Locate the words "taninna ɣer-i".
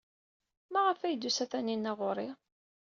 1.51-2.29